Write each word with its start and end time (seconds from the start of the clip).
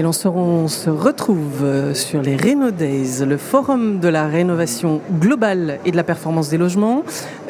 Et 0.00 0.02
l'on 0.02 0.12
se, 0.12 0.88
retrouve 0.88 1.62
euh, 1.62 1.92
sur 1.92 2.22
les 2.22 2.34
Reno 2.34 2.70
Days, 2.70 3.22
le 3.26 3.36
forum 3.36 4.00
de 4.00 4.08
la 4.08 4.28
rénovation 4.28 5.02
globale 5.20 5.78
et 5.84 5.90
de 5.90 5.96
la 5.96 6.04
performance 6.04 6.48
des 6.48 6.56
logements, 6.56 7.02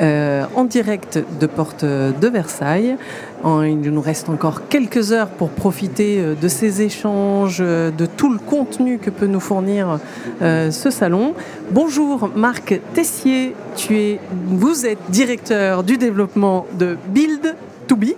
euh, 0.02 0.43
en 0.57 0.64
direct 0.64 1.21
de 1.39 1.46
Porte 1.46 1.84
de 1.84 2.29
Versailles. 2.29 2.96
il 3.44 3.80
nous 3.80 4.00
reste 4.00 4.29
encore 4.29 4.66
quelques 4.68 5.12
heures 5.12 5.29
pour 5.29 5.50
profiter 5.50 6.18
euh, 6.18 6.34
de 6.34 6.48
ces 6.48 6.82
échanges, 6.82 7.61
de 7.61 8.07
tout 8.16 8.32
le 8.32 8.40
contenu 8.40 8.98
que 8.98 9.11
peut 9.11 9.29
nous 9.29 9.39
fournir 9.39 10.00
ce 10.40 10.90
salon. 10.90 11.35
Bonjour 11.71 12.30
Marc 12.35 12.80
Tessier, 12.94 13.54
tu 13.76 13.96
es, 13.96 14.18
vous 14.48 14.86
êtes 14.86 14.98
directeur 15.11 15.85
du 15.85 15.98
développement 15.98 16.67
de 16.76 16.96
Build 17.11 17.54
to 17.86 17.94
Be. 17.94 18.17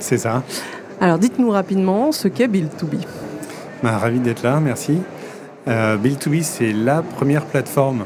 C'est 0.00 0.18
ça. 0.18 0.42
Alors 1.00 1.20
dites-nous 1.20 1.50
rapidement 1.50 2.10
ce 2.10 2.26
qu'est 2.26 2.48
Build 2.48 2.76
to 2.76 2.86
Be. 2.86 2.96
Bah, 3.82 3.96
ravi 3.96 4.18
d'être 4.18 4.42
là, 4.42 4.58
merci. 4.60 4.98
Euh, 5.68 5.96
Build2B, 5.96 6.42
c'est 6.42 6.72
la 6.72 7.00
première 7.02 7.44
plateforme 7.44 8.04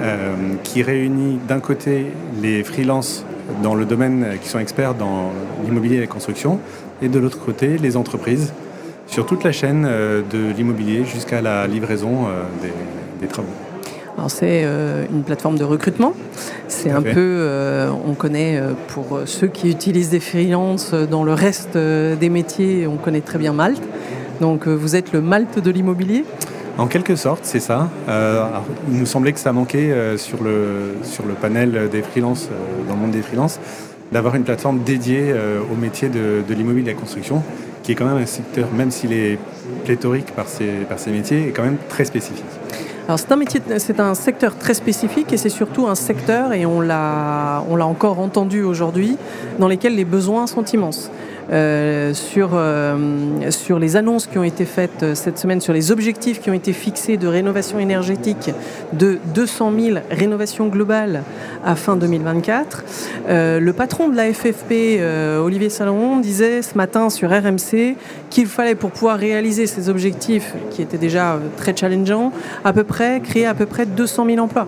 euh, 0.00 0.34
qui 0.62 0.82
réunit 0.82 1.38
d'un 1.46 1.60
côté 1.60 2.06
les 2.40 2.64
freelances 2.64 3.26
dans 3.62 3.74
le 3.74 3.84
domaine 3.84 4.38
qui 4.40 4.48
sont 4.48 4.58
experts 4.58 4.94
dans 4.94 5.30
l'immobilier 5.62 5.96
et 5.96 6.00
la 6.00 6.06
construction, 6.06 6.58
et 7.02 7.08
de 7.08 7.18
l'autre 7.18 7.38
côté 7.38 7.76
les 7.76 7.98
entreprises 7.98 8.54
sur 9.06 9.26
toute 9.26 9.44
la 9.44 9.52
chaîne 9.52 9.84
euh, 9.86 10.22
de 10.30 10.50
l'immobilier 10.56 11.04
jusqu'à 11.04 11.42
la 11.42 11.66
livraison 11.66 12.26
des, 13.20 13.26
travaux. 13.26 13.48
Alors 14.16 14.30
c'est 14.30 14.64
une 15.10 15.22
plateforme 15.22 15.58
de 15.58 15.64
recrutement. 15.64 16.12
C'est 16.68 16.90
un 16.90 17.02
peu, 17.02 17.88
on 18.06 18.12
connaît 18.12 18.60
pour 18.88 19.20
ceux 19.24 19.46
qui 19.46 19.70
utilisent 19.70 20.10
des 20.10 20.20
freelances 20.20 20.92
dans 20.92 21.24
le 21.24 21.32
reste 21.32 21.76
des 21.76 22.28
métiers, 22.28 22.86
on 22.86 22.96
connaît 22.96 23.22
très 23.22 23.38
bien 23.38 23.54
Malte. 23.54 23.82
Donc 24.40 24.66
euh, 24.66 24.74
vous 24.74 24.96
êtes 24.96 25.12
le 25.12 25.20
Malte 25.20 25.58
de 25.58 25.70
l'immobilier 25.70 26.24
en 26.76 26.88
quelque 26.88 27.14
sorte, 27.14 27.44
c'est 27.44 27.60
ça. 27.60 27.88
Euh, 28.08 28.46
il 28.90 28.98
nous 28.98 29.06
semblait 29.06 29.32
que 29.32 29.38
ça 29.38 29.52
manquait 29.52 29.92
euh, 29.92 30.18
sur, 30.18 30.42
le, 30.42 30.96
sur 31.04 31.24
le 31.24 31.34
panel 31.34 31.88
des 31.88 32.02
freelances, 32.02 32.48
dans 32.88 32.94
le 32.94 33.00
monde 33.00 33.12
des 33.12 33.22
freelances, 33.22 33.60
d'avoir 34.10 34.34
une 34.34 34.42
plateforme 34.42 34.80
dédiée 34.80 35.32
au 35.70 35.76
métier 35.76 36.08
de, 36.08 36.42
l'immobilier 36.52 36.90
et 36.90 36.92
de 36.92 36.96
la 36.96 37.00
construction, 37.00 37.44
qui 37.84 37.92
est 37.92 37.94
quand 37.94 38.06
même 38.06 38.20
un 38.20 38.26
secteur, 38.26 38.66
même 38.76 38.90
s'il 38.90 39.12
est 39.12 39.38
pléthorique 39.84 40.32
par 40.32 40.48
ses, 40.48 40.66
par 40.88 40.98
ses 40.98 41.12
métiers, 41.12 41.46
est 41.46 41.50
quand 41.52 41.62
même 41.62 41.76
très 41.88 42.04
spécifique. 42.04 42.42
Alors 43.06 43.20
c'est 43.20 43.30
un 43.30 43.36
métier, 43.36 43.60
c'est 43.78 44.00
un 44.00 44.14
secteur 44.14 44.58
très 44.58 44.74
spécifique 44.74 45.32
et 45.32 45.36
c'est 45.36 45.50
surtout 45.50 45.86
un 45.86 45.94
secteur, 45.94 46.54
et 46.54 46.66
on 46.66 46.80
l'a, 46.80 47.62
on 47.68 47.76
l'a 47.76 47.86
encore 47.86 48.18
entendu 48.18 48.62
aujourd'hui, 48.62 49.16
dans 49.60 49.68
lequel 49.68 49.94
les 49.94 50.04
besoins 50.04 50.48
sont 50.48 50.64
immenses. 50.64 51.10
Euh, 51.52 52.14
sur, 52.14 52.50
euh, 52.54 52.96
sur 53.50 53.78
les 53.78 53.96
annonces 53.96 54.26
qui 54.26 54.38
ont 54.38 54.44
été 54.44 54.64
faites 54.64 55.02
euh, 55.02 55.14
cette 55.14 55.38
semaine, 55.38 55.60
sur 55.60 55.74
les 55.74 55.92
objectifs 55.92 56.40
qui 56.40 56.48
ont 56.48 56.54
été 56.54 56.72
fixés 56.72 57.18
de 57.18 57.26
rénovation 57.26 57.78
énergétique 57.78 58.50
de 58.94 59.18
200 59.34 59.72
000 59.78 59.98
rénovations 60.10 60.68
globales 60.68 61.22
à 61.62 61.74
fin 61.74 61.96
2024. 61.96 62.84
le 63.28 63.72
patron 63.72 64.08
de 64.08 64.16
la 64.16 64.32
FFP, 64.32 65.00
Olivier 65.42 65.70
Salomon, 65.70 66.20
disait 66.20 66.62
ce 66.62 66.76
matin 66.76 67.10
sur 67.10 67.30
RMC 67.30 67.96
qu'il 68.30 68.46
fallait 68.46 68.74
pour 68.74 68.90
pouvoir 68.90 69.18
réaliser 69.18 69.66
ces 69.66 69.88
objectifs, 69.88 70.54
qui 70.70 70.82
étaient 70.82 70.98
déjà 70.98 71.38
très 71.56 71.74
challengeants, 71.74 72.32
à 72.64 72.72
peu 72.72 72.84
près 72.84 73.20
créer 73.20 73.46
à 73.46 73.54
peu 73.54 73.66
près 73.66 73.86
200 73.86 74.26
000 74.26 74.38
emplois. 74.38 74.66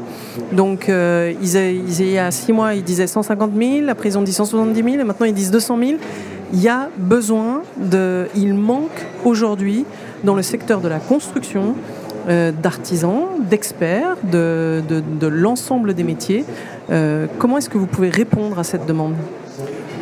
Donc 0.52 0.88
il 0.88 2.10
y 2.10 2.18
a 2.18 2.30
six 2.30 2.52
mois, 2.52 2.74
ils 2.74 2.84
disaient 2.84 3.06
150 3.06 3.52
000, 3.54 3.88
après 3.88 4.08
ils 4.08 4.18
ont 4.18 4.22
dit 4.22 4.32
170 4.32 4.82
000, 4.82 5.00
et 5.00 5.04
maintenant 5.04 5.26
ils 5.26 5.34
disent 5.34 5.50
200 5.50 5.78
000 5.78 5.92
il 6.52 6.60
y 6.60 6.68
a 6.68 6.88
besoin 6.96 7.62
de. 7.76 8.28
Il 8.34 8.54
manque 8.54 9.04
aujourd'hui 9.24 9.84
dans 10.24 10.34
le 10.34 10.42
secteur 10.42 10.80
de 10.80 10.88
la 10.88 10.98
construction 10.98 11.74
euh, 12.28 12.52
d'artisans, 12.52 13.24
d'experts, 13.48 14.16
de, 14.24 14.82
l'ensemble 15.26 15.94
des 15.94 16.04
métiers. 16.04 16.44
Euh, 16.90 17.26
comment 17.38 17.58
est-ce 17.58 17.70
que 17.70 17.78
vous 17.78 17.86
pouvez 17.86 18.10
répondre 18.10 18.58
à 18.58 18.64
cette 18.64 18.86
demande? 18.86 19.14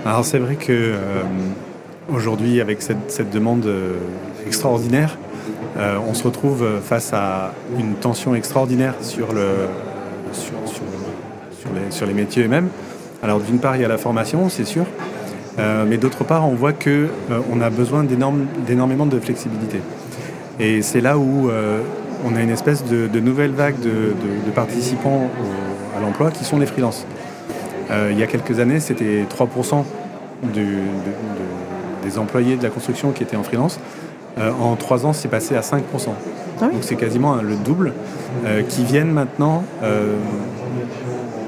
Alors 0.06 0.24
c'est 0.24 0.38
vrai 0.38 0.56
que 0.56 0.72
euh, 0.72 1.22
aujourd'hui, 2.12 2.60
avec 2.60 2.82
cette, 2.82 3.30
demande 3.30 3.68
extraordinaire, 4.46 5.18
on 5.76 6.14
se 6.14 6.22
retrouve 6.24 6.64
face 6.82 7.12
à 7.12 7.52
une 7.78 7.94
tension 7.94 8.34
extraordinaire 8.34 8.94
sur, 9.00 9.32
le, 9.32 9.48
les, 11.74 11.90
sur 11.90 12.06
les 12.06 12.14
métiers 12.14 12.44
eux-mêmes. 12.44 12.68
Alors 13.22 13.40
d'une 13.40 13.58
part, 13.58 13.76
il 13.76 13.82
y 13.82 13.84
a 13.84 13.88
la 13.88 13.98
formation, 13.98 14.48
c'est 14.48 14.64
sûr. 14.64 14.84
Euh, 15.58 15.84
mais 15.86 15.98
d'autre 15.98 16.24
part, 16.24 16.48
on 16.48 16.54
voit 16.54 16.72
qu'on 16.72 16.88
euh, 17.30 17.62
a 17.62 17.70
besoin 17.70 18.04
d'énormément 18.04 19.06
de 19.06 19.20
flexibilité. 19.20 19.80
Et 20.58 20.82
c'est 20.82 21.00
là 21.00 21.18
où 21.18 21.48
euh, 21.48 21.80
on 22.24 22.36
a 22.36 22.42
une 22.42 22.50
espèce 22.50 22.84
de, 22.84 23.20
nouvelle 23.20 23.52
vague 23.52 23.78
de, 23.80 24.50
participants 24.54 25.30
à 25.96 26.00
l'emploi 26.00 26.30
qui 26.30 26.44
sont 26.44 26.58
les 26.58 26.66
freelances. 26.66 27.06
il 27.90 28.18
y 28.18 28.22
a 28.22 28.26
quelques 28.26 28.60
années, 28.60 28.80
c'était 28.80 29.24
3% 29.24 29.84
des 32.02 32.18
employés 32.18 32.56
de 32.56 32.62
la 32.62 32.70
construction 32.70 33.12
qui 33.12 33.22
étaient 33.22 33.36
en 33.36 33.42
freelance. 33.42 33.78
en 34.38 34.76
trois 34.76 35.06
ans, 35.06 35.12
c'est 35.12 35.28
passé 35.28 35.56
à 35.56 35.60
5%. 35.60 35.80
Ah 36.60 36.66
Donc 36.66 36.82
c'est 36.82 36.96
quasiment 36.96 37.36
le 37.36 37.56
double 37.56 37.92
qui 38.68 38.84
viennent 38.84 39.10
maintenant 39.10 39.64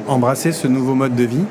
embrasser 0.09 0.53
ce 0.53 0.67
nouveau 0.67 0.95
mode 0.95 1.15
de 1.15 1.25
vie 1.25 1.45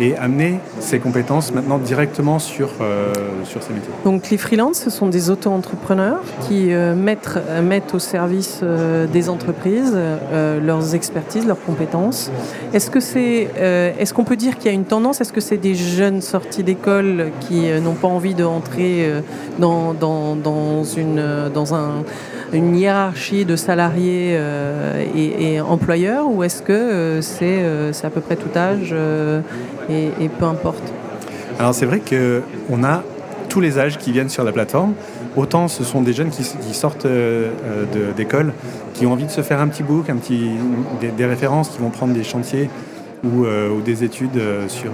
et 0.00 0.16
amener 0.16 0.60
ces 0.80 0.98
compétences 0.98 1.52
maintenant 1.52 1.78
directement 1.78 2.38
sur, 2.38 2.70
euh, 2.80 3.12
sur 3.44 3.62
ces 3.62 3.72
métiers. 3.72 3.90
Donc 4.04 4.30
les 4.30 4.36
freelances, 4.36 4.78
ce 4.78 4.90
sont 4.90 5.08
des 5.08 5.30
auto-entrepreneurs 5.30 6.22
qui 6.46 6.72
euh, 6.72 6.94
mettent, 6.94 7.30
euh, 7.36 7.62
mettent, 7.62 7.94
au 7.94 7.98
service 7.98 8.62
des 9.12 9.28
entreprises 9.28 9.96
leurs 10.62 10.94
expertises, 10.94 11.46
leurs 11.46 11.62
compétences. 11.62 12.30
Est-ce 12.72 12.88
est-ce 12.88 14.14
qu'on 14.14 14.24
peut 14.24 14.36
dire 14.36 14.56
qu'il 14.56 14.66
y 14.66 14.68
a 14.68 14.74
une 14.74 14.84
tendance? 14.84 15.20
Est-ce 15.20 15.32
que 15.32 15.40
c'est 15.40 15.56
des 15.56 15.74
jeunes 15.74 16.20
sortis 16.20 16.62
d'école 16.62 17.30
qui 17.40 17.68
n'ont 17.80 17.94
pas 17.94 18.08
envie 18.08 18.34
de 18.34 18.44
dans, 19.58 19.94
dans, 19.94 20.36
dans 20.36 21.74
un 21.74 22.04
une 22.52 22.76
hiérarchie 22.76 23.44
de 23.44 23.56
salariés 23.56 24.32
euh, 24.32 25.04
et, 25.14 25.60
employeurs 25.60 26.30
ou 26.30 26.42
est-ce 26.42 26.62
que 26.62 26.72
euh, 26.72 27.20
euh, 27.42 27.92
c'est 27.92 28.06
à 28.06 28.10
peu 28.10 28.20
près 28.20 28.36
tout 28.36 28.56
âge 28.56 28.94
et, 29.90 30.28
peu 30.38 30.44
importe? 30.44 30.82
Alors 31.58 31.74
c'est 31.74 31.86
vrai 31.86 32.00
qu'on 32.00 32.84
a 32.84 33.02
tous 33.48 33.60
les 33.60 33.78
âges 33.78 33.98
qui 33.98 34.12
viennent 34.12 34.28
sur 34.28 34.44
la 34.44 34.52
plateforme. 34.52 34.94
Autant 35.36 35.68
ce 35.68 35.84
sont 35.84 36.02
des 36.02 36.12
jeunes 36.12 36.30
qui, 36.30 36.44
sortent 36.74 37.06
d'école, 38.16 38.52
qui 38.94 39.06
ont 39.06 39.12
envie 39.12 39.26
de 39.26 39.30
se 39.30 39.42
faire 39.42 39.60
un 39.60 39.68
petit 39.68 39.82
book, 39.82 40.06
des, 41.00 41.26
références, 41.26 41.70
qui 41.70 41.78
vont 41.78 41.90
prendre 41.90 42.14
des 42.14 42.24
chantiers 42.24 42.70
ou, 43.24 43.46
des 43.84 44.04
études 44.04 44.40
sur 44.68 44.90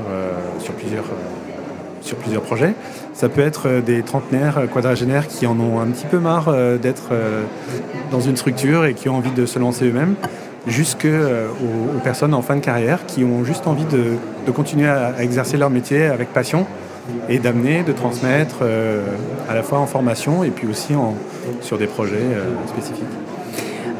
plusieurs 2.17 2.43
projets. 2.43 2.75
Ça 3.15 3.29
peut 3.29 3.43
être 3.43 3.69
euh, 3.69 3.81
des 3.81 4.03
trentenaires, 4.03 4.59
euh, 4.59 4.67
quadragénaires 4.67 5.29
qui 5.29 5.47
en 5.47 5.59
ont 5.61 5.81
un 5.81 5.87
petit 5.87 6.07
peu 6.07 6.19
marre 6.19 6.49
euh, 6.49 6.79
d'être 6.79 7.13
dans 8.11 8.21
une 8.21 8.37
structure 8.37 8.85
et 8.85 8.95
qui 8.95 9.09
ont 9.09 9.17
envie 9.17 9.31
de 9.31 9.47
se 9.47 9.59
lancer 9.59 9.87
eux-mêmes, 9.87 10.15
jusqu'aux 10.67 11.09
aux 11.09 12.01
personnes 12.01 12.35
en 12.35 12.43
fin 12.43 12.57
de 12.57 12.61
carrière 12.61 13.07
qui 13.07 13.25
ont 13.25 13.45
juste 13.45 13.67
envie 13.67 13.85
de, 13.85 14.51
continuer 14.53 14.89
à, 14.89 15.15
exercer 15.21 15.57
leur 15.57 15.71
métier 15.71 16.05
avec 16.07 16.33
passion 16.33 16.67
et 17.29 17.39
d'amener, 17.39 17.83
de 17.83 17.93
transmettre 17.93 18.57
à 19.49 19.55
la 19.55 19.63
fois 19.63 19.79
en 19.79 19.87
formation 19.87 20.43
et 20.45 20.51
puis 20.51 20.67
aussi 20.67 20.95
sur 21.61 21.79
des 21.79 21.87
projets 21.87 22.23
spécifiques. 22.67 23.05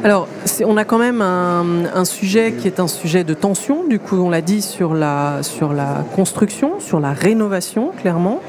Alors, 0.03 0.27
on 0.65 0.77
a 0.77 0.85
quand 0.85 0.99
même 0.99 1.21
un, 1.21 2.05
sujet 2.05 2.53
qui 2.53 2.67
est 2.67 2.79
un 2.79 2.87
sujet 2.87 3.23
de 3.23 3.33
tension, 3.33 3.83
du 3.87 3.99
coup, 3.99 4.17
on 4.17 4.29
l'a 4.29 4.41
dit 4.41 4.61
sur 4.61 4.93
la 4.93 5.41
construction, 6.15 6.79
sur 6.79 6.99
la 6.99 7.13
rénovation, 7.13 7.91
clairement. 8.01 8.39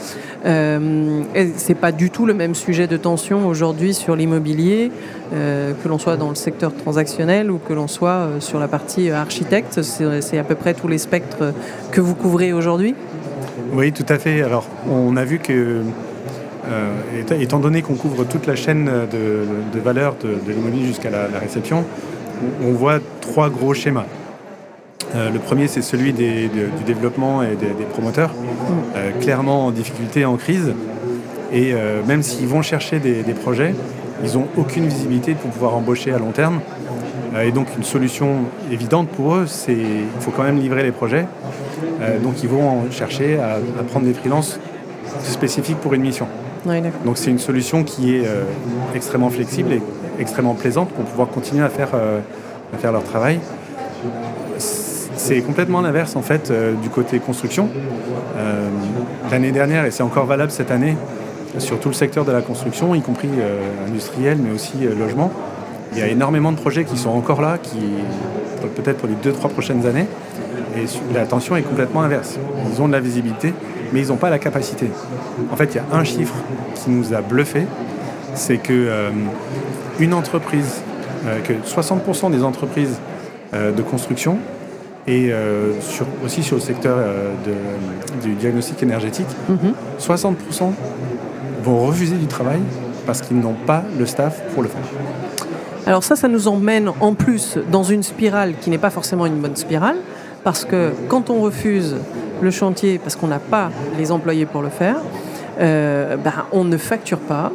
Euh, 0.47 1.23
c'est 1.57 1.75
pas 1.75 1.93
du 1.93 2.11
tout 2.11 2.25
le 2.25 2.35
même 2.35 2.55
sujet 2.55 2.87
de 2.87 2.97
tension 2.97 3.47
aujourd'hui 3.49 3.95
sur 3.95 4.15
l'immobilier, 4.15 4.93
euh, 5.33 5.73
que 5.83 5.89
l'on 5.89 5.99
soit 5.99 6.17
dans 6.17 6.29
le 6.29 6.35
secteur 6.35 6.75
transactionnel 6.75 7.51
ou 7.51 7.59
que 7.59 7.73
l'on 7.73 7.89
soit 7.89 8.11
euh, 8.11 8.41
sur 8.41 8.61
la 8.61 8.69
partie 8.69 9.11
architecte. 9.11 9.83
C'est 9.83 10.39
à 10.39 10.45
peu 10.45 10.55
près 10.55 10.75
tous 10.75 10.89
les 10.89 10.99
spectres 10.99 11.53
que 11.91 12.01
vous 12.01 12.15
couvrez 12.15 12.53
aujourd'hui? 12.53 12.95
Oui, 13.73 13.93
tout 13.93 14.07
à 14.09 14.19
fait. 14.19 14.43
Alors, 14.43 14.67
on 14.89 15.17
a 15.17 15.25
vu 15.25 15.39
que 15.39 15.83
euh, 16.69 17.41
étant 17.41 17.61
donné 17.61 17.83
qu'on 17.83 17.95
couvre 17.95 18.25
toute 18.25 18.47
la 18.47 18.57
chaîne 18.57 18.91
de, 19.11 19.81
valeur 19.81 20.17
de, 20.23 20.53
l'immobilier 20.53 20.87
jusqu'à 20.87 21.11
la, 21.11 21.39
réception, 21.39 21.85
on, 22.63 22.73
voit 22.73 22.99
trois 23.21 23.51
gros 23.51 23.73
schémas. 23.73 24.07
Euh, 25.15 25.31
le 25.31 25.39
premier, 25.39 25.69
c'est 25.69 25.83
celui 25.83 26.13
du 26.13 26.49
développement 26.87 27.43
et 27.43 27.57
des, 27.57 27.85
promoteurs, 27.85 28.31
euh, 28.97 29.13
clairement 29.21 29.67
en 29.67 29.71
difficulté, 29.71 30.25
en 30.25 30.37
crise. 30.37 30.75
Et 31.53 31.75
même 32.07 32.23
s'ils 32.23 32.49
vont 32.49 32.61
chercher 32.61 32.99
des, 32.99 33.23
projets, 33.33 33.73
ils 34.25 34.35
n'ont 34.35 34.49
aucune 34.57 34.89
visibilité 34.89 35.35
pour 35.35 35.51
pouvoir 35.51 35.77
embaucher 35.77 36.13
à 36.13 36.19
long 36.19 36.33
terme. 36.33 36.61
Euh, 37.37 37.43
et 37.43 37.53
donc 37.53 37.69
une 37.77 37.85
solution 37.85 38.45
évidente 38.71 39.09
pour 39.09 39.35
eux, 39.35 39.47
c'est 39.47 39.73
il 39.73 40.21
faut 40.21 40.31
quand 40.31 40.43
même 40.43 40.59
livrer 40.59 40.83
les 40.83 40.93
projets. 40.93 41.27
Euh, 42.01 42.19
donc 42.19 42.43
ils 42.43 42.49
vont 42.49 42.91
chercher 42.91 43.39
à, 43.39 43.59
prendre 43.89 44.07
des 44.07 44.15
freelances 44.15 44.59
spécifiques 45.23 45.79
pour 45.79 45.95
une 45.95 46.03
mission. 46.03 46.27
donc 47.05 47.17
c'est 47.19 47.31
une 47.31 47.39
solution 47.39 47.85
qui 47.85 48.17
est 48.17 48.27
euh, 48.27 48.43
extrêmement 48.95 49.31
flexible 49.31 49.73
et 49.73 49.83
extrêmement 50.19 50.55
plaisante 50.55 50.89
pour 50.91 51.05
pouvoir 51.05 51.29
continuer 51.29 51.65
à 51.65 51.69
faire, 51.69 51.91
à 51.95 52.79
faire 52.79 52.93
leur 52.93 53.05
travail. 53.05 53.39
C'est 55.27 55.41
complètement 55.41 55.81
l'inverse 55.81 56.15
en 56.15 56.23
fait 56.23 56.53
du 56.83 56.89
côté 56.89 57.19
construction. 57.19 57.69
L'année 59.29 59.51
dernière, 59.51 59.85
et 59.85 59.91
c'est 59.91 60.05
encore 60.05 60.27
valable 60.27 60.53
cette 60.53 60.71
année, 60.71 60.97
sur 61.59 61.81
tout 61.81 61.89
le 61.89 61.95
secteur 61.95 62.25
de 62.25 62.31
la 62.31 62.43
construction, 62.43 62.95
y 62.95 63.01
compris 63.01 63.31
industriel 63.89 64.39
mais 64.41 64.55
aussi 64.55 64.87
logement, 64.97 65.33
il 65.93 65.99
y 65.99 66.03
a 66.03 66.07
énormément 66.07 66.53
de 66.53 66.59
projets 66.59 66.85
qui 66.85 66.97
sont 66.97 67.11
encore 67.11 67.41
là, 67.41 67.59
qui 67.61 67.79
peut-être 68.77 68.99
pour 68.99 69.09
les 69.09 69.17
deux, 69.17 69.33
trois 69.33 69.51
prochaines 69.51 69.85
années. 69.85 70.07
Et 70.77 70.85
la 71.13 71.27
tension 71.27 71.57
est 71.57 71.63
complètement 71.63 72.03
inverse. 72.03 72.39
Ils 72.73 72.81
ont 72.81 72.87
de 72.87 72.93
la 72.93 73.01
visibilité, 73.01 73.53
mais 73.93 74.01
ils 74.01 74.09
n'ont 74.09 74.17
pas 74.17 74.31
la 74.31 74.39
capacité. 74.39 74.91
En 75.51 75.57
fait, 75.57 75.75
il 75.75 75.77
y 75.77 75.81
a 75.81 75.97
un 75.97 76.05
chiffre 76.05 76.35
qui 76.75 76.91
nous 76.91 77.15
a 77.15 77.21
bluffé, 77.21 77.67
c'est 78.35 78.59
que 78.59 78.73
euh, 78.73 79.11
une 79.99 80.15
entreprise, 80.15 80.83
euh, 81.27 81.41
que 81.41 81.55
60% 81.55 82.31
des 82.31 82.45
entreprises 82.45 83.01
euh, 83.55 83.73
de 83.73 83.83
construction 83.83 84.39
et 85.09 85.33
aussi 86.25 86.43
sur 86.43 86.57
le 86.57 86.61
secteur 86.61 86.99
du 88.23 88.35
diagnostic 88.35 88.83
énergétique, 88.83 89.27
60% 90.01 90.31
mhm. 90.31 90.73
vont 91.63 91.87
refuser 91.87 92.17
du 92.17 92.27
travail 92.27 92.61
parce 93.07 93.23
qu'ils 93.23 93.39
n'ont 93.39 93.55
pas 93.55 93.85
le 93.99 94.05
staff 94.05 94.43
pour 94.53 94.63
le 94.63 94.69
faire. 94.69 94.83
Alors 95.87 96.03
ça, 96.03 96.17
ça 96.17 96.27
nous 96.27 96.49
emmène 96.49 96.91
en 97.01 97.15
plus 97.15 97.59
dans 97.71 97.85
une 97.85 98.03
spirale 98.03 98.55
qui 98.61 98.71
n'est 98.71 98.79
pas 98.79 98.91
forcément 98.91 99.25
une 99.25 99.41
bonne 99.41 99.55
spirale, 99.55 99.97
parce 100.43 100.65
que 100.65 100.93
quand 101.09 101.31
on 101.31 101.41
refuse 101.41 101.97
le 102.41 102.51
chantier 102.51 102.99
parce 102.99 103.15
qu'on 103.17 103.29
n'a 103.29 103.39
pas 103.39 103.71
les 103.97 104.11
employés 104.11 104.47
pour 104.47 104.63
le 104.63 104.69
faire, 104.69 104.97
euh, 105.61 106.17
ben, 106.17 106.45
on 106.53 106.65
ne 106.65 106.77
facture 106.77 107.21
pas, 107.21 107.53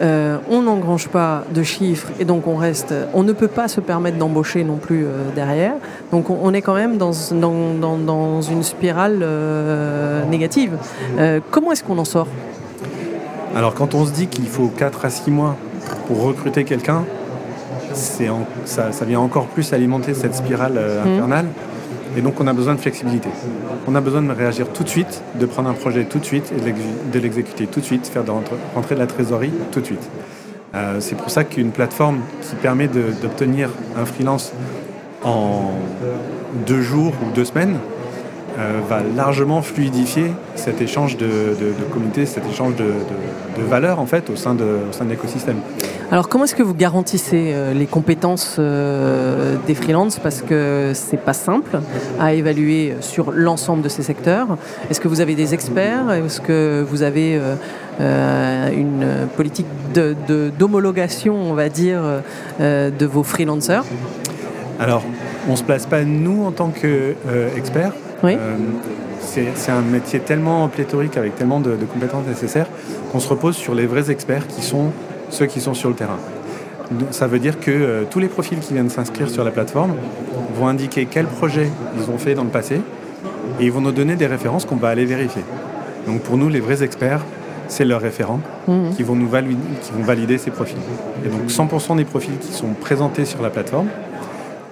euh, 0.00 0.38
on 0.50 0.62
n'engrange 0.62 1.08
pas 1.08 1.44
de 1.52 1.62
chiffres 1.62 2.08
et 2.18 2.24
donc 2.24 2.46
on 2.46 2.56
reste, 2.56 2.94
on 3.12 3.22
ne 3.22 3.32
peut 3.32 3.48
pas 3.48 3.68
se 3.68 3.80
permettre 3.80 4.18
d'embaucher 4.18 4.64
non 4.64 4.76
plus 4.76 5.04
euh, 5.04 5.30
derrière. 5.34 5.74
Donc 6.10 6.30
on, 6.30 6.52
est 6.54 6.62
quand 6.62 6.74
même 6.74 6.96
dans, 6.96 7.12
dans, 7.32 7.98
dans, 7.98 8.42
une 8.42 8.62
spirale 8.62 9.24
négative. 10.30 10.72
comment 11.50 11.72
est-ce 11.72 11.84
qu'on 11.84 11.98
en 11.98 12.04
sort? 12.04 12.28
Alors 13.54 13.74
quand 13.74 13.94
on 13.94 14.06
se 14.06 14.12
dit 14.12 14.26
qu'il 14.26 14.46
faut 14.46 14.68
4 14.68 15.04
à 15.04 15.10
6 15.10 15.30
mois 15.30 15.56
pour 16.06 16.22
recruter 16.22 16.64
quelqu'un, 16.64 17.04
ça, 17.94 18.92
ça, 18.92 19.04
vient 19.04 19.20
encore 19.20 19.46
plus 19.46 19.72
alimenter 19.72 20.14
cette 20.14 20.34
spirale 20.34 20.74
euh, 20.76 21.04
mhm. 21.04 21.44
Et 22.16 22.22
donc 22.22 22.40
on 22.40 22.46
a 22.46 22.52
besoin 22.52 22.74
de 22.74 22.80
flexibilité. 22.80 23.28
On 23.86 23.94
a 23.94 24.00
besoin 24.00 24.22
de 24.22 24.32
réagir 24.32 24.72
tout 24.72 24.84
de 24.84 24.88
suite, 24.88 25.22
de 25.38 25.46
prendre 25.46 25.68
un 25.68 25.74
projet 25.74 26.04
tout 26.04 26.18
de 26.18 26.24
suite 26.24 26.52
et 26.56 26.60
de 26.60 27.18
l'exécuter 27.18 27.66
tout 27.66 27.80
de 27.80 27.84
suite, 27.84 28.06
faire 28.06 28.24
rentrer 28.74 28.94
de 28.94 29.00
la 29.00 29.06
trésorerie 29.06 29.52
tout 29.70 29.80
de 29.80 29.86
suite. 29.86 30.10
Euh, 30.74 31.00
c'est 31.00 31.16
pour 31.16 31.30
ça 31.30 31.44
qu'une 31.44 31.72
plateforme 31.72 32.20
qui 32.42 32.54
permet 32.56 32.88
d'obtenir 32.88 33.70
un 33.96 34.04
freelance 34.04 34.52
en 35.24 35.72
deux 36.66 36.80
jours 36.80 37.12
ou 37.22 37.34
deux 37.34 37.44
semaines 37.44 37.76
euh, 38.58 38.80
va 38.88 39.00
largement 39.16 39.62
fluidifier 39.62 40.32
cet 40.56 40.80
échange 40.82 41.16
de, 41.16 41.26
de, 41.26 42.24
cet 42.24 42.44
échange 42.50 42.74
de, 42.74 42.84
valeurs 43.68 44.00
en 44.00 44.06
fait 44.06 44.28
au 44.30 44.36
sein 44.36 44.54
de, 44.54 44.64
au 44.64 44.92
sein 44.92 45.04
de 45.04 45.10
l'écosystème. 45.10 45.58
Alors 46.10 46.28
comment 46.28 46.44
est-ce 46.44 46.56
que 46.56 46.62
vous 46.62 46.74
garantissez 46.74 47.52
euh, 47.52 47.72
les 47.72 47.86
compétences 47.86 48.56
euh, 48.58 49.56
des 49.66 49.74
freelances? 49.74 50.18
Parce 50.18 50.42
que 50.42 50.90
c'est 50.94 51.18
pas 51.18 51.32
simple 51.32 51.78
à 52.18 52.32
évaluer 52.32 52.94
sur 53.00 53.30
l'ensemble 53.30 53.82
de 53.82 53.88
ces 53.88 54.02
secteurs. 54.02 54.48
Est-ce 54.90 55.00
que 55.00 55.08
vous 55.08 55.20
avez 55.20 55.36
des 55.36 55.54
experts? 55.54 56.10
Est-ce 56.10 56.40
que 56.40 56.84
vous 56.88 57.02
avez 57.02 57.40
une 58.00 59.28
politique 59.36 59.66
d'homologation, 60.58 61.36
on 61.36 61.54
va 61.54 61.68
dire, 61.68 62.00
de 62.58 63.06
vos 63.06 63.22
freelancers? 63.22 63.84
Alors 64.80 65.04
on 65.48 65.54
se 65.54 65.62
place 65.62 65.86
pas 65.86 66.02
nous 66.02 66.44
en 66.44 66.52
tant 66.52 66.70
qu'experts. 66.70 67.92
Oui. 68.22 68.36
Euh, 68.38 68.56
c'est 69.20 69.70
un 69.70 69.82
métier 69.82 70.20
tellement 70.20 70.66
pléthorique 70.68 71.16
avec 71.16 71.36
tellement 71.36 71.60
de, 71.60 71.76
compétences 71.92 72.26
nécessaires 72.26 72.66
qu'on 73.12 73.20
se 73.20 73.28
repose 73.28 73.56
sur 73.56 73.74
les 73.74 73.86
vrais 73.86 74.10
experts 74.10 74.46
qui 74.46 74.62
sont 74.62 74.92
ceux 75.30 75.46
qui 75.46 75.60
sont 75.60 75.74
sur 75.74 75.88
le 75.88 75.94
terrain. 75.94 76.18
Ça 77.12 77.28
veut 77.28 77.38
dire 77.38 77.60
que 77.60 77.70
euh, 77.70 78.02
tous 78.10 78.18
les 78.18 78.26
profils 78.26 78.58
qui 78.58 78.72
viennent 78.72 78.90
s'inscrire 78.90 79.30
sur 79.30 79.44
la 79.44 79.52
plateforme 79.52 79.94
vont 80.54 80.66
indiquer 80.66 81.06
quels 81.06 81.26
projets 81.26 81.70
ils 81.96 82.10
ont 82.10 82.18
fait 82.18 82.34
dans 82.34 82.42
le 82.42 82.50
passé 82.50 82.80
et 83.60 83.64
ils 83.64 83.70
vont 83.70 83.80
nous 83.80 83.92
donner 83.92 84.16
des 84.16 84.26
références 84.26 84.64
qu'on 84.64 84.76
va 84.76 84.88
aller 84.88 85.04
vérifier. 85.04 85.42
Donc 86.06 86.22
pour 86.22 86.36
nous, 86.36 86.48
les 86.48 86.60
vrais 86.60 86.82
experts, 86.82 87.20
c'est 87.68 87.84
leurs 87.84 88.00
référents 88.00 88.40
mhm. 88.66 88.94
qui, 88.96 89.04
vont 89.04 89.14
nous 89.14 89.28
valider, 89.28 89.56
qui 89.82 89.92
vont 89.92 90.02
valider 90.02 90.38
ces 90.38 90.50
profils. 90.50 90.78
Et 91.24 91.28
donc 91.28 91.48
100% 91.48 91.96
des 91.96 92.04
profils 92.04 92.36
qui 92.38 92.52
sont 92.52 92.74
présentés 92.80 93.24
sur 93.24 93.40
la 93.42 93.50
plateforme 93.50 93.88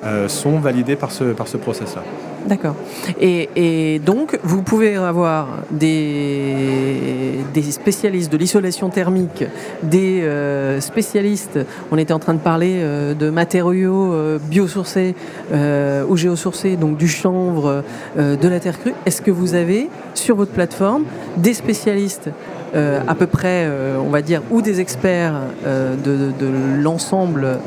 euh, 0.05 0.29
sont 0.29 0.59
validés 0.59 0.95
par 0.95 1.11
ce, 1.11 1.25
par 1.25 1.49
ce 1.49 1.57
process-là. 1.57 2.03
D'accord. 2.47 2.77
Et, 3.21 4.01
donc, 4.05 4.39
vous 4.45 4.63
pouvez 4.63 4.95
avoir 4.95 5.49
des, 5.73 7.41
des 7.53 7.63
spécialistes 7.63 8.31
de 8.31 8.37
l'isolation 8.37 8.91
thermique, 8.91 9.45
des 9.83 10.23
euh, 10.23 10.81
spécialistes, 10.81 11.59
on 11.91 11.99
était 11.99 12.13
en 12.13 12.21
train 12.21 12.35
de 12.35 12.39
parler 12.39 12.77
euh, 12.77 13.15
de 13.15 13.29
matériaux 13.29 14.15
biosourcés 14.49 15.17
ou 15.53 16.17
géosourcés, 16.17 16.77
donc 16.77 16.97
du 16.97 17.09
chanvre, 17.09 17.83
de 18.17 18.49
la 18.49 18.61
terre 18.61 18.79
crue. 18.79 18.95
Est-ce 19.05 19.21
que 19.21 19.33
vous 19.33 19.55
avez 19.55 19.89
sur 20.15 20.37
votre 20.37 20.53
plateforme 20.53 21.05
des 21.37 21.55
spécialistes 21.55 22.31
à 22.75 23.15
peu 23.15 23.27
près, 23.27 23.69
on 23.99 24.11
va 24.11 24.23
dire, 24.23 24.43
ou 24.51 24.63
des 24.63 24.81
experts 24.81 25.35
de, 25.65 26.33
de 26.39 26.49
l'ensemble 26.83 27.59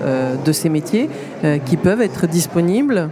de 0.43 0.51
ces 0.51 0.69
métiers 0.69 1.09
qui 1.65 1.77
peuvent 1.77 2.01
être 2.01 2.27
disponibles 2.27 3.09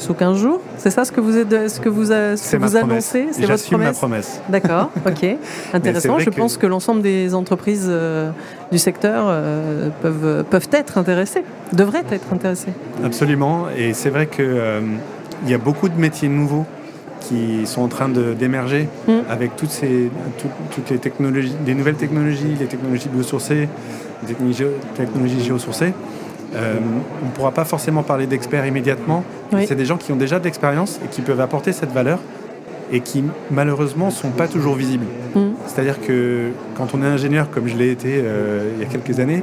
sous 0.00 0.14
15 0.14 0.38
jours 0.38 0.60
C'est 0.78 0.90
ça 0.90 1.04
ce 1.04 1.12
que 1.12 1.20
vous, 1.20 1.36
êtes, 1.36 1.70
ce 1.70 1.78
que 1.78 1.88
vous, 1.88 2.06
ce 2.06 2.50
que 2.50 2.56
vous 2.56 2.76
annoncez? 2.76 3.28
C'est 3.32 3.46
votre 3.46 3.64
promesse 3.64 3.86
ma 3.86 3.92
promesse? 3.92 4.40
D'accord, 4.48 4.90
ok. 5.06 5.36
Intéressant. 5.72 6.18
Je 6.18 6.30
pense 6.30 6.56
que 6.56 6.66
l'ensemble 6.66 7.02
des 7.02 7.34
entreprises 7.34 7.86
euh, 7.88 8.30
du 8.72 8.78
secteur 8.78 9.26
euh, 9.28 9.90
peuvent, 10.02 10.44
peuvent 10.44 10.68
être 10.72 10.98
intéressées, 10.98 11.44
devraient 11.72 12.04
être 12.10 12.32
intéressées. 12.32 12.72
Absolument. 13.04 13.66
Et 13.76 13.92
c'est 13.92 14.10
vrai 14.10 14.26
qu'il 14.26 14.44
euh, 14.44 14.80
il 15.44 15.50
y 15.50 15.54
a 15.54 15.58
beaucoup 15.58 15.88
de 15.88 15.98
métiers 15.98 16.28
nouveaux 16.28 16.66
qui 17.20 17.66
sont 17.66 17.82
en 17.82 17.88
train 17.88 18.08
d'émerger 18.08 18.88
mm. 19.06 19.12
avec 19.28 19.56
toutes, 19.56 19.70
ces, 19.70 20.10
toutes 20.74 20.90
les 20.90 20.98
technologies, 20.98 21.54
des 21.64 21.74
nouvelles 21.74 21.96
technologies, 21.96 22.56
les 22.58 22.66
technologies 22.66 23.08
biosourcées, 23.08 23.68
les 24.26 24.34
technologies 24.96 25.40
géosourcées. 25.42 25.92
Euh, 26.54 26.78
on 27.22 27.26
ne 27.26 27.30
pourra 27.30 27.52
pas 27.52 27.64
forcément 27.64 28.02
parler 28.02 28.26
d'experts 28.26 28.66
immédiatement. 28.66 29.24
C'est 29.66 29.76
des 29.76 29.84
gens 29.84 29.96
qui 29.96 30.12
ont 30.12 30.16
déjà 30.16 30.38
de 30.38 30.44
l'expérience 30.44 30.98
et 31.04 31.08
qui 31.08 31.22
peuvent 31.22 31.40
apporter 31.40 31.72
cette 31.72 31.92
valeur 31.92 32.18
et 32.92 33.00
qui 33.00 33.22
malheureusement 33.50 34.06
ne 34.06 34.10
sont 34.12 34.30
pas 34.30 34.48
toujours 34.48 34.74
visibles. 34.74 35.06
Mm. 35.34 35.40
C'est-à-dire 35.66 36.00
que 36.00 36.50
quand 36.74 36.88
on 36.94 37.02
est 37.02 37.06
ingénieur, 37.06 37.50
comme 37.50 37.68
je 37.68 37.76
l'ai 37.76 37.90
été 37.90 38.20
euh, 38.24 38.70
il 38.76 38.82
y 38.82 38.86
a 38.86 38.90
quelques 38.90 39.20
années, 39.20 39.42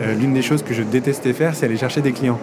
euh, 0.00 0.14
l'une 0.14 0.32
des 0.32 0.42
choses 0.42 0.62
que 0.62 0.72
je 0.74 0.82
détestais 0.82 1.32
faire, 1.32 1.54
c'est 1.54 1.66
aller 1.66 1.76
chercher 1.76 2.00
des 2.00 2.12
clients. 2.12 2.38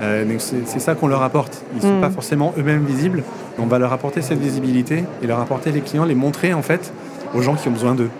C'est 0.00 0.78
ça 0.80 0.94
qu'on 0.94 1.08
leur 1.08 1.22
apporte. 1.22 1.62
Ils 1.74 1.76
ne 1.76 1.82
sont 1.82 1.98
mm. 1.98 2.00
pas 2.00 2.10
forcément 2.10 2.54
eux-mêmes 2.58 2.84
visibles. 2.84 3.22
On 3.58 3.66
va 3.66 3.78
leur 3.78 3.92
apporter 3.92 4.22
cette 4.22 4.38
visibilité 4.38 5.04
et 5.22 5.26
leur 5.26 5.40
apporter 5.40 5.72
les 5.72 5.80
clients, 5.80 6.04
les 6.04 6.14
montrer 6.14 6.54
en 6.54 6.62
fait 6.62 6.92
aux 7.34 7.42
gens 7.42 7.54
qui 7.54 7.68
ont 7.68 7.72
besoin 7.72 7.94
d'eux. 7.94 8.10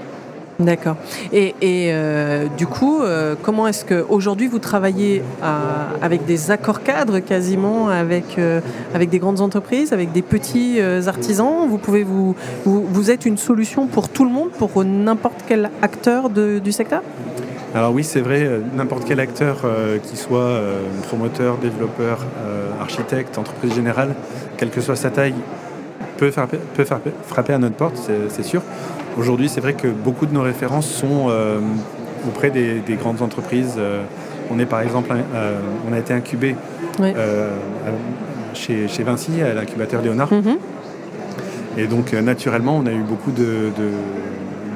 D'accord. 0.58 0.96
Et, 1.32 1.54
euh, 1.62 2.46
du 2.56 2.66
coup, 2.66 3.00
euh, 3.00 3.36
comment 3.40 3.68
est-ce 3.68 3.84
qu'aujourd'hui 3.84 4.48
vous 4.48 4.58
travaillez 4.58 5.22
avec 6.02 6.24
des 6.26 6.50
accords 6.50 6.82
cadres 6.82 7.20
quasiment, 7.20 7.88
avec, 7.88 8.38
euh, 8.38 8.60
avec 8.92 9.08
des 9.08 9.20
grandes 9.20 9.40
entreprises, 9.40 9.92
avec 9.92 10.10
des 10.10 10.22
petits 10.22 10.80
artisans? 11.06 11.68
Vous 11.68 11.78
pouvez 11.78 12.02
vous, 12.02 12.34
vous, 12.64 13.10
êtes 13.10 13.24
une 13.24 13.36
solution 13.36 13.86
pour 13.86 14.08
tout 14.08 14.24
le 14.24 14.30
monde, 14.30 14.50
pour 14.50 14.84
n'importe 14.84 15.44
quel 15.46 15.70
acteur 15.80 16.28
du 16.28 16.72
secteur? 16.72 17.02
Alors 17.74 17.92
oui, 17.92 18.02
c'est 18.02 18.20
vrai, 18.20 18.48
n'importe 18.74 19.04
quel 19.06 19.20
acteur, 19.20 19.58
qui 20.02 20.16
soit 20.16 20.60
promoteur, 21.08 21.58
développeur, 21.58 22.24
architecte, 22.80 23.36
entreprise 23.36 23.74
générale, 23.74 24.14
quelle 24.56 24.70
que 24.70 24.80
soit 24.80 24.96
sa 24.96 25.10
taille, 25.10 25.34
peut, 26.16 26.30
faire, 26.30 26.46
peut 26.46 26.84
faire 26.84 27.00
frapper 27.26 27.52
à 27.52 27.58
notre 27.58 27.76
porte, 27.76 28.10
c'est 28.30 28.42
sûr. 28.42 28.62
Aujourd'hui, 29.18 29.48
c'est 29.48 29.60
vrai 29.60 29.72
que 29.72 29.88
beaucoup 29.88 30.26
de 30.26 30.32
nos 30.32 30.42
références 30.42 30.88
sont 30.88 31.26
euh, 31.28 31.58
auprès 32.28 32.50
des, 32.50 32.80
grandes 33.00 33.20
entreprises. 33.20 33.74
Euh, 33.76 34.04
on 34.48 34.60
est 34.60 34.66
par 34.66 34.80
exemple, 34.80 35.10
euh, 35.34 35.58
on 35.90 35.92
a 35.92 35.98
été 35.98 36.14
incubé 36.14 36.54
chez, 38.54 39.02
Vinci, 39.02 39.42
à 39.42 39.54
l'incubateur 39.54 40.02
Léonard. 40.02 40.32
Mhm. 40.32 40.58
Et 41.78 41.86
donc, 41.88 42.12
naturellement, 42.12 42.76
on 42.76 42.86
a 42.86 42.92
eu 42.92 43.02
beaucoup 43.02 43.32
de, 43.32 43.72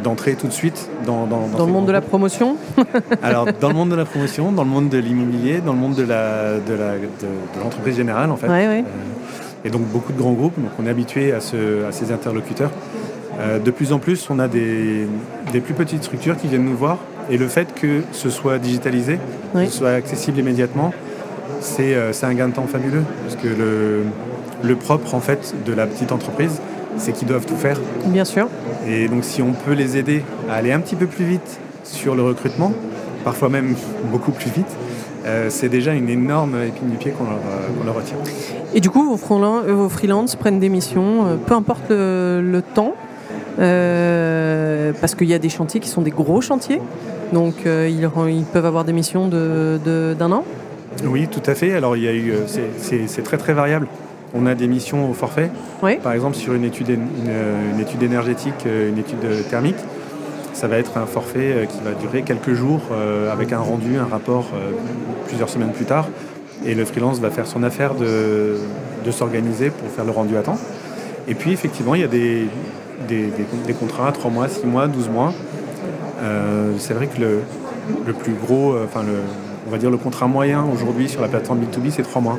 d'entrer 0.03 0.35
tout 0.35 0.47
de 0.47 0.53
suite 0.53 0.89
dans, 1.07 1.27
dans, 1.27 1.47
dans, 1.47 1.67
le 1.67 1.73
monde 1.73 1.87
de 1.87 1.93
la 1.93 2.01
promotion 2.01 2.57
Alors, 3.23 3.47
dans 3.61 3.69
le 3.69 3.75
monde 3.75 3.91
de 3.91 3.95
la 3.95 4.05
promotion, 4.05 4.53
dans 4.53 4.65
le 4.65 4.69
monde 4.69 4.89
de 4.89 4.99
l'immobilier, 4.99 5.61
dans 5.61 5.73
le 5.73 5.79
monde 5.79 5.95
de 5.95 6.07
l'entreprise 7.63 7.97
générale, 7.97 8.31
en 8.31 8.37
fait. 8.37 8.49
Euh, 8.49 8.83
et 9.65 9.71
donc, 9.71 9.83
beaucoup 9.83 10.13
de 10.13 10.19
grands 10.19 10.33
groupes. 10.33 10.57
Donc, 10.57 10.71
on 10.79 10.87
est 10.87 10.91
habitué 10.91 11.33
à, 11.33 11.41
ce, 11.41 11.85
à 11.87 11.93
ces 11.93 12.13
interlocuteurs. 12.13 12.71
Euh, 13.41 13.59
de 13.59 13.71
plus 13.71 13.93
en 13.93 13.99
plus, 13.99 14.29
on 14.31 14.39
a 14.39 14.49
des, 14.49 15.07
des, 15.53 15.61
plus 15.61 15.75
petites 15.75 16.05
structures 16.05 16.37
qui 16.37 16.49
viennent 16.49 16.65
nous 16.65 16.77
voir. 16.77 16.99
Et 17.31 17.39
le 17.39 17.49
fait 17.49 17.73
que 17.75 18.03
ce 18.13 18.31
soit 18.31 18.59
digitalisé, 18.59 19.19
que 19.55 19.67
ce 19.67 19.79
soit 19.79 19.93
accessible 19.93 20.39
immédiatement, 20.41 20.93
c'est 21.61 21.95
un 22.25 22.35
gain 22.35 22.49
de 22.49 22.55
temps 22.55 22.67
fabuleux. 22.67 23.05
Parce 23.23 23.37
que 23.37 23.49
le, 23.49 24.03
le 24.63 24.77
propre, 24.77 25.15
en 25.15 25.21
fait, 25.21 25.55
de 25.65 25.73
la 25.73 25.87
petite 25.87 26.13
entreprise, 26.13 26.61
c'est 26.97 27.13
qu'ils 27.13 27.29
doivent 27.29 27.47
tout 27.47 27.57
faire. 27.57 27.79
Bien 28.07 28.25
sûr. 28.25 28.49
Et 28.87 29.09
donc 29.09 29.25
si 29.25 29.43
on 29.43 29.53
peut 29.53 29.73
les 29.73 29.97
aider 29.97 30.23
à 30.51 30.55
aller 30.55 30.73
un 30.73 30.81
petit 30.81 30.97
peu 30.97 31.07
plus 31.07 31.25
vite 31.25 31.61
sur 31.85 32.15
le 32.15 32.23
recrutement, 32.23 32.73
parfois 33.25 33.49
même 33.49 33.75
beaucoup 34.11 34.33
plus 34.33 34.51
vite, 34.51 34.77
euh, 35.25 35.47
c'est 35.51 35.69
déjà 35.69 35.93
une 35.93 36.09
énorme 36.09 36.57
épine 36.67 36.91
du 36.91 36.97
pied 36.97 37.13
qu'on 37.13 37.25
leur, 37.25 37.35
euh, 37.35 37.99
retire. 37.99 38.17
Et 38.75 38.81
du 38.81 38.91
coup, 38.91 39.17
vos, 39.17 39.45
euh, 39.45 39.73
vos 39.73 39.89
freelances 39.89 40.35
prennent 40.35 40.59
des 40.59 40.69
missions, 40.69 41.39
peu 41.47 41.55
importe 41.55 41.91
le, 41.91 42.63
temps, 42.75 42.95
parce 43.57 45.15
qu'il 45.15 45.29
y 45.29 45.35
a 45.35 45.39
des 45.39 45.49
chantiers 45.49 45.81
qui 45.81 45.89
sont 45.89 46.03
des 46.03 46.11
gros 46.11 46.41
chantiers, 46.41 46.81
donc 47.33 47.55
ils, 47.65 48.45
peuvent 48.53 48.67
avoir 48.67 48.85
des 48.85 48.93
missions 48.93 49.29
d'un 49.29 49.79
de, 49.79 50.17
an? 50.23 50.45
Oui, 51.05 51.29
tout 51.29 51.43
à 51.47 51.55
fait. 51.55 51.73
Alors 51.73 51.97
il 51.97 52.03
y 52.03 52.09
a 52.09 52.13
eu, 52.13 52.35
c'est 52.47 53.23
très 53.23 53.37
très 53.37 53.53
variable. 53.53 53.87
On 54.35 54.47
a 54.47 54.55
des 54.55 54.67
missions 54.67 55.11
au 55.11 55.15
forfait. 55.15 55.51
Par 56.03 56.13
exemple, 56.13 56.37
sur 56.37 56.55
une 56.55 56.65
étude, 56.65 56.89
une, 56.89 57.81
étude 57.81 58.03
énergétique, 58.03 58.67
euh, 58.67 58.89
une 58.89 58.99
étude 58.99 59.49
thermique, 59.51 59.77
ça 60.55 60.69
va 60.69 60.79
être 60.79 60.97
un 60.97 61.07
forfait 61.07 61.53
euh, 61.53 61.65
qui 61.67 61.81
va 61.85 61.93
durer 61.93 62.23
quelques 62.23 62.55
jours 62.55 62.81
euh, 62.93 63.33
avec 63.33 63.53
un 63.53 63.59
rendu, 63.59 63.99
un 63.99 64.07
rapport 64.07 64.47
plusieurs 65.27 65.49
semaines 65.49 65.73
plus 65.73 65.85
tard. 65.85 66.09
Et 66.65 66.75
le 66.75 66.85
freelance 66.85 67.19
va 67.19 67.31
faire 67.31 67.47
son 67.47 67.63
affaire 67.63 67.95
de, 67.95 68.57
s'organiser 69.11 69.71
pour 69.71 69.89
faire 69.89 70.05
le 70.05 70.13
rendu 70.13 70.37
à 70.37 70.43
temps. 70.43 70.59
Et 71.29 71.35
puis, 71.35 71.53
effectivement, 71.53 71.95
il 71.95 72.01
y 72.01 72.05
a 72.05 72.09
des, 72.09 72.47
des, 73.09 73.75
contrats, 73.79 74.13
3 74.13 74.31
mois, 74.31 74.49
6 74.49 74.67
mois, 74.67 74.87
12 74.87 75.09
mois. 75.09 75.33
c'est 76.79 76.95
vrai 76.95 77.09
que 77.09 77.21
le, 77.21 77.41
le 78.07 78.13
plus 78.13 78.35
gros, 78.35 78.77
enfin, 78.85 79.03
le, 79.03 79.19
on 79.73 79.77
va 79.77 79.81
dire 79.81 79.91
le 79.91 79.97
contrat 79.97 80.27
moyen 80.27 80.67
aujourd'hui 80.71 81.09
sur 81.09 81.23
la 81.23 81.29
plateforme 81.29 81.61
B2B, 81.61 81.91
c'est 81.91 82.03
trois 82.03 82.21
mois. 82.21 82.39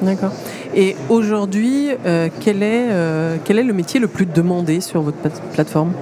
D'accord. 0.00 0.32
Et 0.74 0.96
aujourd'hui, 1.10 1.90
euh, 2.06 2.30
quel, 2.40 2.62
est, 2.62 2.88
euh, 2.90 3.36
quel 3.44 3.58
est 3.58 3.64
le 3.64 3.74
métier 3.74 4.00
le 4.00 4.08
plus 4.08 4.24
demandé 4.24 4.80
sur 4.80 5.02
votre 5.02 5.18
plateforme? 5.52 5.92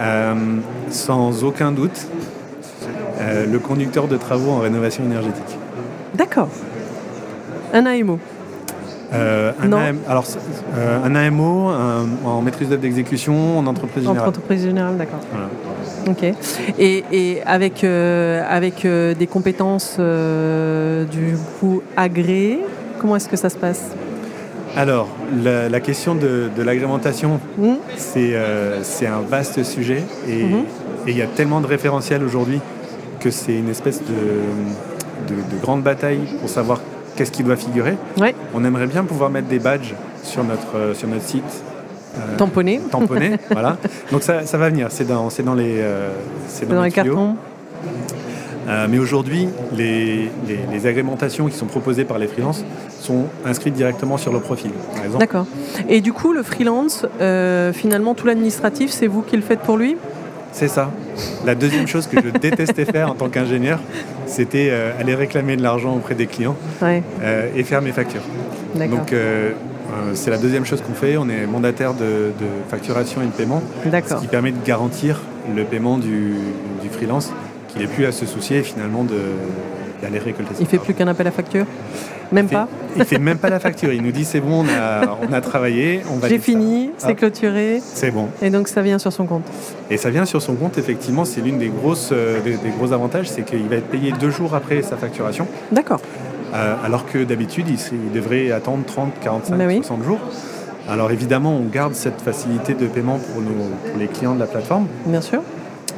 Euh, 0.00 0.34
Sans 0.90 1.44
aucun 1.44 1.70
doute, 1.70 2.08
le 3.20 3.58
conducteur 3.58 4.08
de 4.08 4.16
travaux 4.16 4.50
en 4.50 4.58
rénovation 4.58 5.04
énergétique. 5.04 5.56
D'accord. 6.16 6.48
Un 7.72 7.86
AMO 7.86 8.18
un, 9.12 9.52
alors, 10.08 10.24
un 11.04 11.14
AMO 11.14 11.70
en 12.24 12.42
maîtrise 12.42 12.70
d'œuvre 12.70 12.82
d'exécution 12.82 13.60
en 13.60 13.66
entreprise 13.68 14.02
générale. 14.02 14.26
En 14.26 14.30
entreprise 14.30 14.64
générale, 14.64 14.96
d'accord. 14.96 15.20
Ok. 16.06 16.24
Et, 16.78 17.42
avec, 17.46 17.84
euh, 17.84 18.42
avec 18.48 18.84
euh, 18.84 19.14
des 19.14 19.26
compétences 19.26 19.96
euh, 19.98 21.04
du 21.04 21.36
coup 21.58 21.82
agréées, 21.96 22.60
comment 22.98 23.16
est-ce 23.16 23.28
que 23.28 23.36
ça 23.36 23.48
se 23.48 23.56
passe? 23.56 23.90
Alors, 24.76 25.08
la, 25.42 25.80
question 25.80 26.14
de, 26.14 26.50
l'agrémentation, 26.58 27.40
mmh. 27.58 27.74
c'est 27.96 28.36
un 28.36 29.20
vaste 29.28 29.62
sujet 29.62 30.02
mmh. 30.26 30.30
et 30.30 30.46
il 31.06 31.16
y 31.16 31.22
a 31.22 31.26
tellement 31.26 31.60
de 31.60 31.66
référentiels 31.66 32.24
aujourd'hui 32.24 32.60
que 33.20 33.30
c'est 33.30 33.56
une 33.56 33.70
espèce 33.70 34.00
de, 34.00 35.34
de, 35.34 35.60
grande 35.62 35.82
bataille 35.82 36.20
pour 36.40 36.48
savoir 36.48 36.80
qu'est-ce 37.14 37.30
qui 37.30 37.44
doit 37.44 37.56
figurer. 37.56 37.94
On 38.52 38.64
aimerait 38.64 38.88
bien 38.88 39.04
pouvoir 39.04 39.30
mettre 39.30 39.46
des 39.46 39.60
badges 39.60 39.94
sur 40.24 40.42
notre, 40.42 40.96
sur 40.96 41.06
notre 41.06 41.24
site 41.24 41.62
euh, 42.16 42.36
tamponné. 42.36 42.80
Tamponné, 42.90 43.36
voilà. 43.50 43.76
Donc 44.10 44.22
ça, 44.22 44.42
va 44.42 44.68
venir, 44.68 44.88
c'est 44.90 45.06
dans, 45.06 45.28
dans 45.44 45.54
les, 45.54 45.76
euh, 45.78 46.10
dans, 46.68 46.82
les 46.82 46.90
cartons. 46.90 47.36
Euh, 48.66 48.86
mais 48.88 48.98
aujourd'hui, 48.98 49.48
les, 49.72 50.30
agrémentations 50.86 51.46
qui 51.48 51.56
sont 51.56 51.66
proposées 51.66 52.04
par 52.04 52.18
les 52.18 52.26
freelances 52.26 52.64
sont 53.00 53.24
inscrites 53.44 53.74
directement 53.74 54.16
sur 54.16 54.32
le 54.32 54.40
profil, 54.40 54.70
D'accord. 55.18 55.46
Et 55.88 56.00
du 56.00 56.12
coup, 56.12 56.32
le 56.32 56.42
freelance, 56.42 57.06
finalement, 57.72 58.14
tout 58.14 58.26
l'administratif, 58.26 58.90
c'est 58.90 59.06
vous 59.06 59.22
qui 59.22 59.36
le 59.36 59.42
faites 59.42 59.60
pour 59.60 59.76
lui? 59.76 59.96
C'est 60.52 60.68
ça. 60.68 60.90
La 61.44 61.54
deuxième 61.54 61.88
chose 61.88 62.06
que 62.06 62.20
je 62.22 62.28
détestais 62.38 62.84
faire 62.84 63.10
en 63.10 63.14
tant 63.14 63.28
qu'ingénieur, 63.28 63.80
c'était 64.26 64.70
aller 64.98 65.14
réclamer 65.14 65.56
de 65.56 65.62
l'argent 65.62 65.94
auprès 65.94 66.14
des 66.14 66.26
clients 66.26 66.56
et 67.56 67.64
faire 67.64 67.82
mes 67.82 67.92
factures. 67.92 68.22
Donc 68.74 69.12
euh, 69.12 69.52
c'est 70.14 70.30
la 70.30 70.38
deuxième 70.38 70.64
chose 70.64 70.80
qu'on 70.80 70.94
fait. 70.94 71.16
On 71.16 71.28
est 71.28 71.46
mandataire 71.46 71.94
de, 71.94 72.32
facturation 72.68 73.22
et 73.22 73.26
de 73.26 73.30
paiement. 73.30 73.62
Ce 73.84 74.14
qui 74.14 74.26
permet 74.26 74.52
de 74.52 74.64
garantir 74.64 75.20
le 75.54 75.64
paiement 75.64 75.98
du, 75.98 76.34
freelance, 76.90 77.32
qu'il 77.68 77.80
n'ait 77.80 77.88
plus 77.88 78.06
à 78.06 78.12
se 78.12 78.26
soucier 78.26 78.62
finalement 78.62 79.04
d'aller 79.04 80.18
récolter. 80.18 80.54
Il 80.60 80.66
fait 80.66 80.78
plus 80.78 80.94
qu'un 80.94 81.08
appel 81.08 81.26
à 81.26 81.30
facture? 81.30 81.66
Même 82.32 82.48
pas? 82.48 82.68
Il 82.96 83.04
fait 83.04 83.18
même 83.18 83.38
pas 83.38 83.50
la 83.50 83.60
facture. 83.60 83.92
Il 83.92 84.02
nous 84.02 84.12
dit 84.12 84.24
c'est 84.24 84.40
bon, 84.40 84.64
on 84.64 85.32
a, 85.32 85.40
travaillé, 85.40 86.02
on 86.10 86.26
J'ai 86.26 86.38
fini, 86.38 86.90
c'est 86.98 87.14
clôturé. 87.14 87.80
C'est 87.82 88.10
bon. 88.10 88.28
Et 88.42 88.50
donc 88.50 88.68
ça 88.68 88.82
vient 88.82 88.98
sur 88.98 89.12
son 89.12 89.26
compte. 89.26 89.44
Et 89.90 89.96
ça 89.96 90.10
vient 90.10 90.24
sur 90.24 90.42
son 90.42 90.54
compte, 90.54 90.78
effectivement, 90.78 91.24
c'est 91.24 91.40
l'une 91.40 91.58
des 91.58 91.68
grosses 91.68 92.10
euh, 92.12 92.40
des 92.42 92.70
gros 92.78 92.92
avantages, 92.92 93.28
c'est 93.28 93.42
qu'il 93.42 93.68
va 93.68 93.76
être 93.76 93.88
payé 93.88 94.12
deux 94.12 94.30
jours 94.30 94.54
après 94.54 94.82
sa 94.82 94.96
facturation. 94.96 95.46
D'accord. 95.70 96.00
Euh, 96.54 96.76
alors 96.84 97.06
que 97.06 97.24
d'habitude, 97.24 97.66
il, 97.68 98.12
devrait 98.12 98.52
attendre 98.52 98.84
30, 98.86 99.12
45, 99.20 99.84
60 99.84 100.04
jours. 100.04 100.20
Alors 100.88 101.10
évidemment, 101.10 101.56
on 101.56 101.64
garde 101.64 101.94
cette 101.94 102.20
facilité 102.20 102.74
de 102.74 102.86
paiement 102.86 103.18
pour, 103.18 103.42
les 103.98 104.06
clients 104.06 104.34
de 104.34 104.40
la 104.40 104.46
plateforme. 104.46 104.86
Bien 105.06 105.20
sûr. 105.20 105.40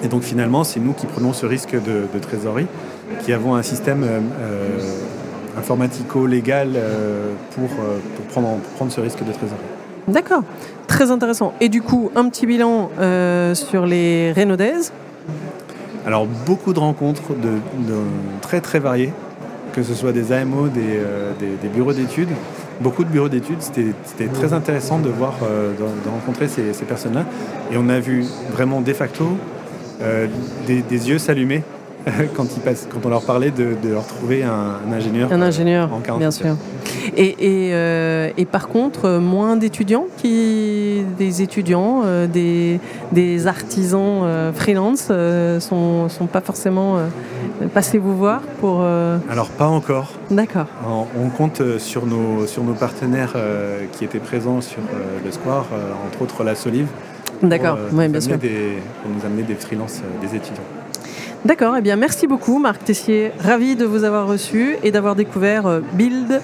Et 0.03 0.09
donc 0.09 0.23
finalement, 0.23 0.65
c'est 0.65 0.81
nous 0.81 0.93
qui 0.93 1.07
prenons 1.07 1.33
ce 1.33 1.45
risque 1.45 1.73
de, 1.73 2.07
trésorerie, 2.21 2.67
qui 3.23 3.33
avons 3.33 3.55
un 3.55 3.63
système 3.63 4.03
euh, 4.03 4.21
euh, 4.41 5.59
informatico-légal 5.59 6.71
pour, 7.55 7.69
prendre, 8.31 8.59
prendre, 8.77 8.93
ce 8.93 9.01
risque 9.01 9.25
de 9.25 9.33
trésorerie. 9.33 9.63
D'accord, 10.09 10.43
très 10.87 11.11
intéressant. 11.11 11.53
Et 11.61 11.69
du 11.69 11.83
coup, 11.83 12.11
un 12.15 12.29
petit 12.29 12.47
bilan 12.47 12.91
sur 13.55 13.85
les 13.85 14.33
Renaudaises 14.33 14.93
Alors 16.07 16.27
beaucoup 16.47 16.73
de 16.73 16.79
rencontres 16.79 17.35
de, 17.35 17.59
très 18.41 18.61
très 18.61 18.79
variées 18.79 19.13
que 19.77 19.83
ce 19.83 19.95
soit 19.95 20.13
des 20.13 20.33
AMO, 20.33 20.69
euh, 20.75 21.33
des, 21.39 21.69
bureaux 21.69 21.93
d'études. 21.93 22.31
Beaucoup 22.81 23.05
de 23.05 23.11
bureaux 23.11 23.29
d'études, 23.29 23.61
c'était 23.61 24.27
très 24.33 24.55
intéressant 24.55 24.99
de 24.99 25.11
voir, 25.11 25.35
euh, 25.43 25.73
de, 25.77 26.09
rencontrer 26.09 26.49
ces, 26.49 26.73
personnes-là. 26.89 27.27
Et 27.71 27.77
on 27.77 27.91
a 27.91 28.01
vu 28.01 28.25
vraiment 28.51 28.81
de 28.81 28.93
facto 28.95 29.37
euh, 30.01 30.29
des, 30.67 31.09
yeux 31.09 31.19
s'allumer 31.19 31.63
quand, 32.35 32.47
quand 32.65 33.01
on 33.05 33.09
leur 33.09 33.23
parlait 33.23 33.51
de, 33.51 33.77
leur 33.89 34.07
trouver 34.07 34.43
un, 34.43 34.93
ingénieur. 34.93 35.33
Un 35.33 35.43
ingénieur, 35.43 35.91
en 35.93 36.19
bien 36.19 36.31
sûr. 36.31 36.57
Et, 37.17 37.71
et, 38.37 38.45
par 38.45 38.69
contre, 38.69 39.19
moins 39.19 39.57
d'étudiants 39.57 40.07
qui, 40.17 41.03
des 41.19 41.43
étudiants, 41.43 42.03
des, 42.33 42.81
des, 43.13 43.47
artisans 43.47 44.53
freelance 44.55 45.11
sont, 45.61 46.09
sont 46.09 46.27
pas 46.27 46.41
forcément 46.41 46.99
passez 47.73 47.99
vous 47.99 48.17
voir 48.17 48.41
pour... 48.61 48.81
Euh, 48.83 49.19
Alors 49.31 49.49
pas 49.49 49.67
encore. 49.67 50.13
D'accord. 50.31 50.67
On, 50.87 51.29
compte 51.29 51.61
euh, 51.61 51.79
sur 51.79 52.07
nos, 52.07 52.47
sur 52.47 52.63
nos 52.65 52.75
partenaires 52.75 53.33
euh, 53.37 53.85
qui 53.93 54.05
étaient 54.05 54.19
présents 54.19 54.61
sur 54.61 54.81
le 55.25 55.31
Square, 55.31 55.67
entre 56.07 56.23
autres 56.23 56.45
la 56.45 56.55
Solive. 56.55 56.89
D'accord, 57.43 57.79
oui, 57.93 58.09
bien 58.09 58.21
sûr. 58.21 58.39
pour 58.39 59.11
nous 59.11 59.27
amener 59.27 59.43
des 59.43 59.55
freelances, 59.55 60.01
des 60.23 60.37
étudiants. 60.37 60.63
D'accord, 61.45 61.77
eh 61.77 61.81
bien 61.81 61.97
merci 61.97 62.27
beaucoup 62.27 62.59
Marc 62.59 62.85
Tessier, 62.85 63.31
ravi 63.39 63.77
de 63.77 63.85
vous 63.85 64.05
avoir 64.05 64.27
reçu 64.27 64.77
et 64.83 64.91
d'avoir 64.91 65.15
découvert 65.15 65.81
Build 65.93 66.41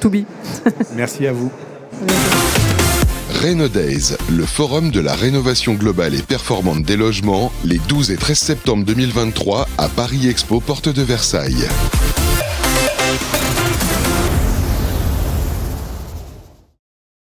to 0.00 0.08
Be. 0.08 0.24
merci 0.96 1.26
à 1.26 1.32
vous. 1.32 1.50
Days, 3.72 4.16
le 4.30 4.44
forum 4.44 4.90
de 4.90 5.00
la 5.00 5.14
rénovation 5.14 5.74
globale 5.74 6.14
et 6.14 6.22
performante 6.22 6.82
des 6.82 6.96
logements, 6.96 7.52
les 7.64 7.78
12 7.78 8.10
et 8.10 8.16
13 8.16 8.36
septembre 8.36 8.84
2023 8.84 9.68
à 9.78 9.88
Paris 9.88 10.28
Expo, 10.28 10.60
porte 10.60 10.88
de 10.88 11.02
Versailles. 11.02 11.68